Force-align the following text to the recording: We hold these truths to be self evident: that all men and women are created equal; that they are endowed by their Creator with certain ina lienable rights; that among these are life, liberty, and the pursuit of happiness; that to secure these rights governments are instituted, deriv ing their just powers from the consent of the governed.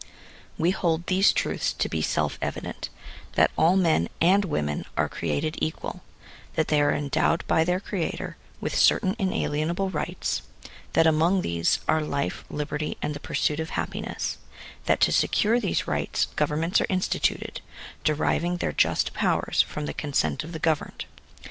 We 0.57 0.71
hold 0.71 1.05
these 1.05 1.31
truths 1.31 1.71
to 1.73 1.87
be 1.87 2.01
self 2.01 2.39
evident: 2.41 2.89
that 3.33 3.51
all 3.55 3.77
men 3.77 4.09
and 4.19 4.43
women 4.45 4.83
are 4.97 5.07
created 5.07 5.57
equal; 5.61 6.01
that 6.55 6.69
they 6.69 6.81
are 6.81 6.89
endowed 6.91 7.45
by 7.45 7.63
their 7.63 7.79
Creator 7.79 8.35
with 8.59 8.73
certain 8.75 9.15
ina 9.19 9.47
lienable 9.47 9.93
rights; 9.93 10.41
that 10.93 11.05
among 11.05 11.43
these 11.43 11.81
are 11.87 12.01
life, 12.01 12.43
liberty, 12.49 12.97
and 12.99 13.13
the 13.13 13.19
pursuit 13.19 13.59
of 13.59 13.69
happiness; 13.77 14.39
that 14.85 14.99
to 15.01 15.11
secure 15.11 15.59
these 15.59 15.85
rights 15.85 16.25
governments 16.35 16.81
are 16.81 16.87
instituted, 16.89 17.61
deriv 18.03 18.41
ing 18.43 18.57
their 18.57 18.73
just 18.73 19.13
powers 19.13 19.61
from 19.61 19.85
the 19.85 19.93
consent 19.93 20.43
of 20.43 20.51
the 20.51 20.57
governed. 20.57 21.05